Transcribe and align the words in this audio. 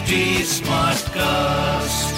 HD 0.00 0.18
Smartcast. 0.44 2.12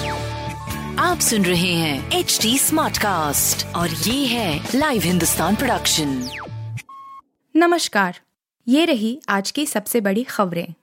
आप 0.99 1.19
सुन 1.21 1.45
रहे 1.45 1.73
हैं 1.73 2.11
एच 2.12 2.39
डी 2.43 2.58
स्मार्ट 2.58 2.99
कास्ट 2.99 3.67
और 3.76 3.89
ये 3.89 4.26
है 4.26 4.69
लाइव 4.75 5.03
हिंदुस्तान 5.03 5.57
प्रोडक्शन 5.57 6.29
नमस्कार 7.57 8.21
ये 8.68 8.84
रही 8.84 9.23
आज 9.29 9.50
की 9.50 9.66
सबसे 9.66 10.00
बड़ी 10.00 10.23
खबरें। 10.23 10.75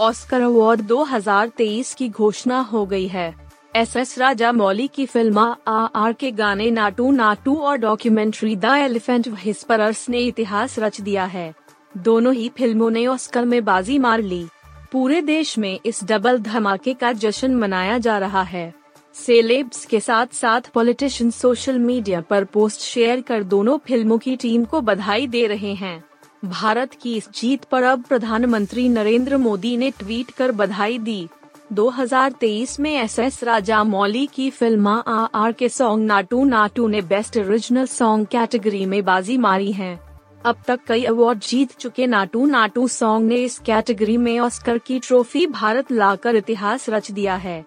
ऑस्कर 0.00 0.40
अवार्ड 0.40 0.80
2023 0.80 1.94
की 1.94 2.08
घोषणा 2.08 2.60
हो 2.60 2.86
गई 2.86 3.08
है। 3.08 3.34
एस 3.76 3.96
एस 3.96 4.18
राजा 4.18 4.52
मौली 4.52 4.88
की 4.88 5.06
फ़िल्म 5.06 5.56
आ 5.68 5.86
आर 5.86 6.12
के 6.12 6.30
गाने 6.30 6.70
नाटू 6.70 7.10
नाटू 7.10 7.56
और 7.56 7.76
डॉक्यूमेंट्री 7.76 8.56
द 8.56 8.64
एलिफेंट 8.64 9.28
हिस्परर्स 9.38 10.08
ने 10.08 10.18
इतिहास 10.18 10.78
रच 10.78 11.00
दिया 11.00 11.24
है। 11.24 11.63
दोनों 11.96 12.34
ही 12.34 12.48
फ़िल्मों 12.48 12.90
ने 12.90 13.06
ऑस्कर 13.06 13.44
में 13.44 13.64
बाजी 13.64 13.98
मार 13.98 14.22
ली। 14.22 14.46
पूरे 14.92 15.22
देश 15.22 15.58
में 15.58 15.80
इस 15.86 16.04
डबल 16.04 16.38
धमाके 16.38 16.94
का 16.94 17.12
जश्न 17.12 17.54
मनाया 17.54 17.98
जा 17.98 18.18
रहा 18.18 18.42
है। 18.42 18.74
सेलेब्स 19.14 19.84
के 19.86 20.00
साथ 20.00 20.26
साथ 20.32 20.60
पॉलिटिशियन 20.60 21.30
सोशल 21.30 21.78
मीडिया 21.78 22.20
पर 22.20 22.44
पोस्ट 22.44 22.80
शेयर 22.80 23.20
कर 23.20 23.42
दोनों 23.42 23.78
फ़िल्मों 23.78 24.18
की 24.18 24.36
टीम 24.36 24.64
को 24.64 24.80
बधाई 24.80 25.26
दे 25.26 25.46
रहे 25.46 25.74
हैं। 25.74 26.04
भारत 26.44 26.94
की 26.94 27.16
इस 27.16 27.28
जीत 27.30 27.64
पर 27.64 27.82
अब 27.82 28.02
प्रधानमंत्री 28.02 28.88
नरेंद्र 28.88 29.36
मोदी 29.36 29.76
ने 29.76 29.90
ट्वीट 29.90 30.30
कर 30.30 30.52
बधाई 30.52 30.98
दी। 30.98 31.28
2023 31.72 32.80
में 32.80 33.02
एस 33.02 33.18
एस 33.18 33.44
राजा 33.44 33.84
मौली 33.84 34.26
की 34.26 34.50
फ़िल्म 34.50 34.88
आ 34.88 35.26
आर 35.34 35.52
के 35.52 35.68
सॉन्ग 35.68 36.06
नाटू 36.06 36.44
नाटू 36.44 36.88
ने 36.88 37.00
बेस्ट 37.02 37.36
ओरिजिनल 37.36 37.86
सॉन्ग 37.86 38.26
कैटेगरी 38.26 38.86
में 38.86 39.04
बाजी 39.04 39.38
मारी 39.38 39.72
है। 39.72 40.03
अब 40.44 40.56
तक 40.66 40.80
कई 40.86 41.04
अवार्ड 41.04 41.38
जीत 41.38 41.72
चुके 41.72 42.06
नाटू। 42.06 42.46
नाटू 42.46 42.88
सॉन्ग 42.88 43.28
ने 43.28 43.36
इस 43.36 43.58
कैटेगरी 43.58 44.16
में 44.16 44.38
ऑस्कर 44.40 44.78
की 44.78 44.98
ट्रॉफी 44.98 45.46
भारत 45.46 45.92
लाकर 45.92 46.36
इतिहास 46.36 46.88
रच 46.88 47.10
दिया 47.10 47.34
है। 47.34 47.64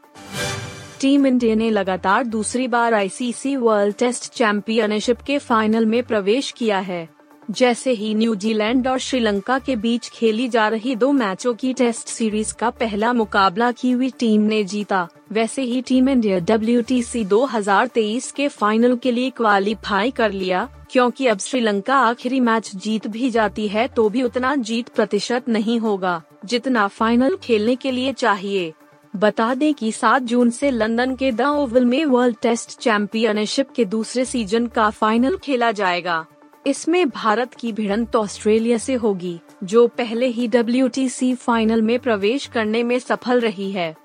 टीम 1.01 1.27
इंडिया 1.27 1.55
ने 1.55 1.69
लगातार 1.69 2.23
दूसरी 2.23 2.67
बार 2.67 2.93
आईसीसी 2.93 3.55
वर्ल्ड 3.55 3.95
टेस्ट 3.95 4.31
चैंपियनशिप 4.33 5.21
के 5.21 5.37
फाइनल 5.37 5.85
में 5.85 6.03
प्रवेश 6.03 6.51
किया 6.51 6.79
है। 6.79 7.09
जैसे 7.51 7.91
ही 7.91 8.13
न्यूजीलैंड 8.13 8.87
और 8.87 8.99
श्रीलंका 8.99 9.59
के 9.59 9.75
बीच 9.75 10.09
खेली 10.09 10.47
जा 10.47 10.67
रही 10.67 10.95
दो 10.95 11.11
मैचों 11.11 11.53
की 11.53 11.73
टेस्ट 11.73 12.07
सीरीज़ 12.07 12.53
का 12.53 12.69
पहला 12.69 13.13
मुकाबला 13.13 13.71
की 13.71 13.91
हुई 13.91 14.09
टीम 14.09 14.41
ने 14.41 14.63
जीता। 14.63 15.07
वैसे 15.31 15.61
ही 15.61 15.81
टीम 15.81 16.09
इंडिया 16.09 16.37
डब्ल्यूटीसी 16.39 17.23
2023 17.25 18.31
के 18.31 18.47
फाइनल 18.47 18.95
के 18.95 19.11
लिए 19.11 19.29
क्वालिफाई 19.29 20.11
कर 20.11 20.31
लिया, 20.31 20.67
क्योंकि 20.91 21.27
अब 21.27 21.39
श्रीलंका 21.39 21.95
आखिरी 21.99 22.39
मैच 22.39 22.71
जीत 22.75 23.07
भी 23.07 23.29
जाती 23.29 23.67
है 23.67 23.87
तो 23.87 24.07
भी 24.09 24.23
उतना 24.23 24.55
जीत 24.57 24.89
प्रतिशत 24.89 25.49
नहीं 25.49 25.79
होगा, 25.79 26.21
जितना 26.45 26.87
फाइनल 26.89 27.35
खेलने 27.35 27.75
के 27.75 27.91
लिए 27.91 28.13
चाहिए। 28.13 28.73
बता 29.13 29.53
दें 29.53 29.73
कि 29.73 29.91
7 29.91 30.21
जून 30.21 30.49
से 30.49 30.71
लंदन 30.71 31.15
के 31.15 31.31
द 31.31 31.41
ओवल 31.41 31.85
में 31.85 32.03
वर्ल्ड 32.05 32.37
टेस्ट 32.41 32.77
चैंपियनशिप 32.79 33.71
के 33.75 33.85
दूसरे 33.85 34.25
सीज़न 34.25 34.67
का 34.67 34.89
फाइनल 34.89 35.37
खेला 35.37 35.71
जाएगा। 35.71 36.25
इसमें 36.67 37.09
भारत 37.09 37.53
की 37.53 37.71
भिड़ंत 37.73 38.15
ऑस्ट्रेलिया 38.15 38.77
से 38.77 38.93
होगी, 38.95 39.39
जो 39.63 39.87
पहले 39.87 40.27
ही 40.27 40.47
डब्ल्यूटीसी 40.47 41.33
फाइनल 41.35 41.81
में 41.81 41.97
प्रवेश 41.99 42.45
करने 42.45 42.83
में 42.83 42.97
सफल 42.99 43.39
रही 43.39 43.71
है। 43.71 43.95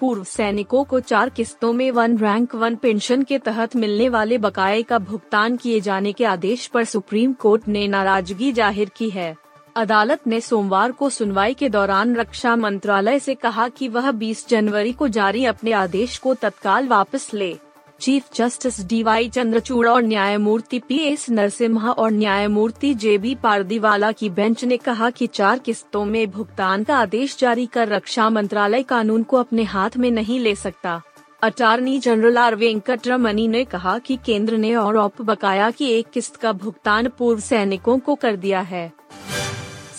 पूर्व 0.00 0.24
सैनिकों 0.24 0.82
को 0.84 1.00
चार 1.00 1.28
किस्तों 1.28 1.72
में 1.72 1.90
वन 1.90 2.16
रैंक 2.18 2.54
वन 2.54 2.76
पेंशन 2.76 3.22
के 3.22 3.38
तहत 3.38 3.76
मिलने 3.76 4.08
वाले 4.08 4.38
बकाये 4.38 4.82
का 4.82 4.98
भुगतान 4.98 5.56
किए 5.56 5.80
जाने 5.80 6.12
के 6.12 6.24
आदेश 6.24 6.66
पर 6.66 6.84
सुप्रीम 6.84 7.32
कोर्ट 7.32 7.68
ने 7.68 7.86
नाराज़गी 7.88 8.52
ज़ाहिर 8.52 8.90
की 8.96 9.10
है। 9.10 9.34
अदालत 9.76 10.26
ने 10.26 10.40
सोमवार 10.40 10.92
को 10.92 11.10
सुनवाई 11.10 11.54
के 11.54 11.68
दौरान 11.68 12.16
रक्षा 12.16 12.54
मंत्रालय 12.56 13.18
से 13.18 13.34
कहा 13.34 13.68
कि 13.68 13.88
वह 13.88 14.10
20 14.12 14.48
जनवरी 14.48 14.92
को 14.92 15.08
जारी 15.08 15.44
अपने 15.44 15.72
आदेश 15.72 16.16
को 16.18 16.34
तत्काल 16.34 16.88
वापस 16.88 17.30
ले। 17.34 17.56
Chief 18.00 18.28
justice 18.34 18.80
D 18.86 19.02
Y 19.02 19.28
Chandrachud 19.28 19.88
और 19.88 20.02
न्यायमूर्ति 20.02 20.78
पी 20.78 20.98
एस 20.98 21.28
नरसिम्हा 21.30 21.90
और 21.92 22.10
न्यायमूर्ति 22.10 22.92
जे 22.94 23.16
बी 23.18 23.34
पारदीवाला 23.34 24.12
की 24.12 24.30
बेंच 24.30 24.64
ने 24.64 24.76
कहा 24.76 25.10
कि 25.10 25.26
चार 25.26 25.58
किस्तों 25.58 26.04
में 26.04 26.30
भुगतान 26.30 26.84
का 26.84 26.96
आदेश 26.96 27.36
जारी 27.38 27.66
कर 27.66 27.88
रक्षा 27.88 28.28
मंत्रालय 28.30 28.82
कानून 28.82 29.22
को 29.22 29.36
अपने 29.36 29.62
हाथ 29.62 29.96
में 29.96 30.10
नहीं 30.10 30.38
ले 30.40 30.54
सकता। 30.54 31.00
अटार्नी 31.42 31.98
जनरल 31.98 32.38
आर 32.38 32.54
वेंकटरमनी 32.54 33.46
ने 33.48 33.64
कहा 33.64 33.98
कि 33.98 34.16
केंद्र 34.16 34.56
ने 34.56 34.74
और 34.74 34.96
औप 34.96 35.22
बकाया 35.22 35.70
की 35.70 35.90
एक 35.90 36.06
किस्त 36.10 36.36
का 36.36 36.52
भुगतान 36.52 37.08
पूर्व 37.08 37.40
सैनिकों 37.40 37.98
को 37.98 38.14
कर 38.14 38.36
दिया 38.36 38.60
है। 38.60 38.92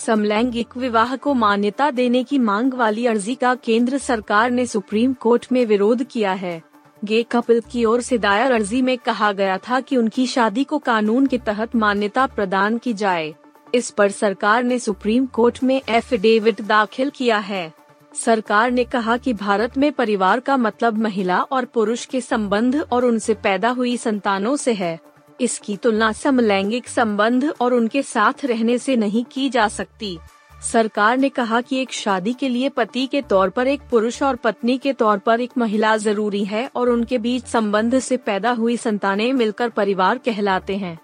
समलैंगिक 0.06 0.76
विवाह 0.76 1.16
को 1.16 1.34
मान्यता 1.34 1.90
देने 1.90 2.24
की 2.24 2.38
मांग 2.40 2.74
वाली 2.74 3.06
अर्जी 3.06 3.34
का 3.34 3.54
केंद्र 3.54 3.98
सरकार 3.98 4.50
ने 4.50 4.66
सुप्रीम 4.66 5.12
कोर्ट 5.12 5.46
में 5.52 5.64
विरोध 5.66 6.04
किया 6.04 6.32
है। 6.32 6.71
गे 7.04 7.22
कपिल 7.22 7.60
की 7.70 7.84
ओर 7.84 8.00
से 8.00 8.18
दायर 8.18 8.52
अर्जी 8.52 8.82
में 8.82 8.98
कहा 8.98 9.32
गया 9.32 9.58
था 9.58 9.80
कि 9.80 9.96
उनकी 9.96 10.26
शादी 10.26 10.64
को 10.64 10.78
कानून 10.78 11.26
के 11.26 11.38
तहत 11.38 11.76
मान्यता 11.76 12.26
प्रदान 12.26 12.78
की 12.78 12.94
जाए। 12.94 13.34
इस 13.74 13.90
पर 13.90 14.10
सरकार 14.10 14.62
ने 14.62 14.78
सुप्रीम 14.78 15.26
कोर्ट 15.26 15.62
में 15.62 15.80
एफिडेविट 15.88 16.60
दाखिल 16.60 17.10
किया 17.10 17.38
है। 17.38 17.72
सरकार 18.14 18.70
ने 18.70 18.84
कहा 18.84 19.16
कि 19.16 19.32
भारत 19.32 19.78
में 19.78 19.92
परिवार 19.92 20.40
का 20.40 20.56
मतलब 20.56 20.98
महिला 20.98 21.40
और 21.42 21.64
पुरुष 21.64 22.04
के 22.06 22.20
संबंध 22.20 22.76
और 22.92 23.04
उनसे 23.04 23.34
पैदा 23.34 23.68
हुई 23.68 23.96
संतानों 23.96 24.56
से 24.56 24.72
है। 24.72 24.98
इसकी 25.40 25.76
तुलना 25.76 26.12
समलैंगिक 26.12 26.88
संबंध 26.88 27.52
और 27.60 27.74
उनके 27.74 28.02
साथ 28.02 28.44
रहने 28.44 28.78
से 28.78 28.96
नहीं 28.96 29.24
की 29.24 29.50
जा 29.50 29.68
सकती। 29.68 30.18
सरकार 30.62 31.18
ने 31.18 31.28
कहा 31.28 31.60
कि 31.60 31.76
एक 31.76 31.92
शादी 31.92 32.32
के 32.32 32.48
लिए 32.48 32.68
पति 32.68 33.06
के 33.06 33.22
तौर 33.22 33.50
पर, 33.50 33.66
एक 33.66 33.80
पुरुष 33.90 34.22
और 34.22 34.36
पत्नी 34.36 34.78
के 34.78 34.92
तौर 34.92 35.18
पर 35.18 35.40
एक 35.40 35.50
महिला 35.58 35.96
ज़रूरी 35.96 36.44
है 36.44 36.70
और 36.76 36.88
उनके 36.88 37.18
बीच 37.18 37.44
संबंध 37.44 37.98
से 37.98 38.16
पैदा 38.16 38.50
हुई 38.50 38.76
संतानें 38.76 39.32
मिलकर 39.32 39.68
परिवार 39.68 40.18
कहलाते 40.18 40.76
हैं। 40.76 41.00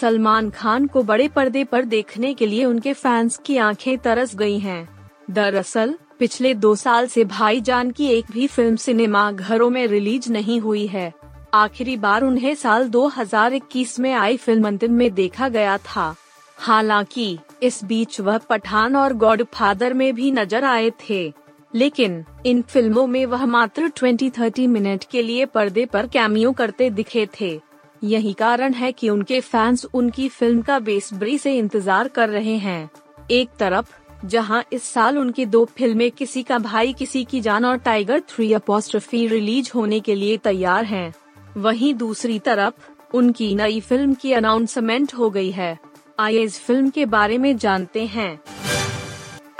सलमान 0.00 0.50
खान 0.50 0.86
को 0.86 1.02
बड़े 1.02 1.28
पर्दे 1.28 1.64
पर 1.64 1.84
देखने 1.84 2.34
के 2.34 2.46
लिए 2.46 2.64
उनके 2.64 2.92
फैंस 2.92 3.40
की 3.46 3.56
आँखें 3.56 3.98
तरस 3.98 4.34
गई 4.34 4.58
हैं। 4.58 5.10
दरअसल, 5.30 5.94
पिछले 6.18 6.54
दो 6.54 6.74
साल 6.74 7.06
से 7.06 7.24
भाईजान 7.24 7.90
की 7.90 8.06
एक 8.06 8.24
भी 8.30 8.46
फ़िल्म 8.46 8.76
सिनेमा 8.76 9.32
घरों 9.32 9.70
में 9.70 9.86
रिलीज़ 9.86 10.32
नहीं 10.32 10.60
हुई 10.60 10.86
है। 10.86 11.14
आखिरी 11.54 11.96
बार 11.96 12.22
उन्हें 12.22 12.54
साल 12.54 12.88
2021 12.88 14.00
में 14.00 14.14
आई 14.14 14.36
फ़िल्म 14.36 14.66
अंतिम 14.66 14.92
में 14.92 15.14
देखा 15.14 15.48
गया 15.48 15.78
था। 15.78 16.16
हालाँकि 16.58 17.38
इस 17.62 17.82
बीच 17.84 18.20
वह 18.20 18.38
पठान 18.40 18.96
और 18.96 19.12
गॉड 19.14 19.44
फादर 19.52 19.94
में 19.94 20.14
भी 20.14 20.30
नज़र 20.32 20.64
आए 20.64 20.90
थे। 21.00 21.32
लेकिन 21.74 22.24
इन 22.46 22.62
फ़िल्मों 22.62 23.06
में 23.06 23.24
वह 23.26 23.44
मात्र 23.46 23.88
20-30 23.96 24.66
मिनट 24.68 25.04
के 25.10 25.22
लिए 25.22 25.44
पर्दे 25.46 25.84
पर 25.86 26.06
कैमियो 26.06 26.52
करते 26.52 26.90
दिखे 26.90 27.26
थे। 27.40 27.58
यही 28.02 28.32
कारण 28.32 28.72
है 28.74 28.90
कि 28.92 29.08
उनके 29.08 29.40
फैंस 29.40 29.84
उनकी 29.94 30.28
फ़िल्म 30.28 30.62
का 30.62 30.78
बेसब्री 30.80 31.36
से 31.38 31.56
इंतज़ार 31.58 32.08
कर 32.08 32.28
रहे 32.28 32.56
हैं। 32.58 32.90
एक 33.30 33.48
तरफ़ 33.58 33.92
जहाँ 34.24 34.62
इस 34.72 34.84
साल 34.84 35.18
उनकी 35.18 35.44
दो 35.46 35.64
फ़िल्में 35.76 36.10
किसी 36.10 36.42
का 36.42 36.58
भाई 36.58 36.92
किसी 36.92 37.24
की 37.24 37.40
जान 37.40 37.64
और 37.64 37.76
टाइगर 37.78 38.20
थ्री 38.28 38.52
अपोस्ट्रफी 38.52 39.26
रिलीज़ 39.26 39.70
होने 39.74 40.00
के 40.00 40.14
लिए 40.14 40.36
तैयार 40.38 40.84
हैं, 40.84 41.12
वहीं 41.56 41.94
दूसरी 41.94 42.38
तरफ़ 42.38 43.16
उनकी 43.16 43.54
नई 43.54 43.80
फ़िल्म 43.80 44.14
की 44.14 44.32
अनाउंसमेंट 44.32 45.14
हो 45.14 45.30
गई 45.30 45.50
है। 45.50 45.78
आइए 46.20 46.42
इस 46.42 46.60
फ़िल्म 46.60 46.90
के 46.90 47.06
बारे 47.06 47.38
में 47.38 47.56
जानते 47.56 48.06
हैं। 48.06 48.40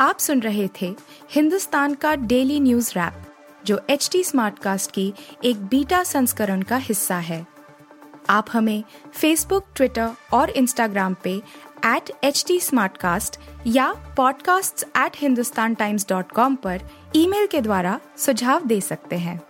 आप 0.00 0.18
सुन 0.18 0.40
रहे 0.40 0.68
थे 0.82 0.96
हिंदुस्तान 1.30 1.94
का 1.94 2.14
डेली 2.14 2.60
न्यूज़ 2.60 2.98
रैप, 2.98 3.14
जो 3.66 3.80
एच 3.90 4.08
टी 4.12 4.24
स्मार्ट 4.24 4.58
कास्ट 4.58 4.90
की 4.90 5.14
एक 5.44 5.56
बीटा 5.56 6.04
संस्करण 6.04 6.62
का 6.62 6.76
हिस्सा 6.76 7.16
है। 7.16 7.46
आप 8.30 8.46
हमें 8.52 8.84
फेसबुक 9.14 9.66
ट्विटर 9.76 10.10
और 10.32 10.50
इंस्टाग्राम 10.50 11.16
पे 11.24 11.42
एट 11.86 12.10
एच 12.24 12.44
टी 12.46 12.60
या 13.66 14.14
podcasts@hindustantimes.com 14.14 16.56
पर 16.56 16.80
ईमेल 17.16 17.46
के 17.46 17.60
द्वारा 17.60 18.00
सुझाव 18.16 18.66
दे 18.66 18.80
सकते 18.80 19.16
हैं। 19.16 19.49